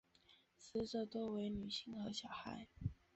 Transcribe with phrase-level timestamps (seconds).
[0.57, 2.67] 死者多为女性和小孩。